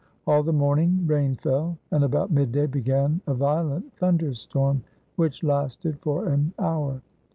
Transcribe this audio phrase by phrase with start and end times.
[0.25, 4.83] All the morning rain fell, and about mid day began a violent thunder storm,
[5.15, 7.03] which lasted for an hour.